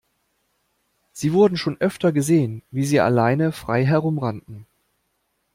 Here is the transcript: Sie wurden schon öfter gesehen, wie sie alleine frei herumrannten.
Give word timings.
Sie 1.13 1.31
wurden 1.31 1.57
schon 1.57 1.79
öfter 1.79 2.11
gesehen, 2.11 2.63
wie 2.71 2.85
sie 2.85 2.99
alleine 2.99 3.51
frei 3.51 3.85
herumrannten. 3.85 4.65